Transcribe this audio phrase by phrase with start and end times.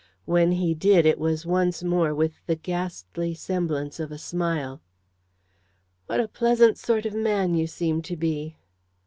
[0.25, 4.81] When he did it was once more with the ghastly semblance of a smile.
[6.07, 8.57] "What a pleasant sort of man you seem to be!"